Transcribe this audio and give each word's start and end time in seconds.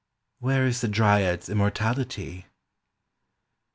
Where 0.39 0.65
is 0.65 0.81
the 0.81 0.87
Dryad's 0.87 1.47
immortality? 1.47 2.47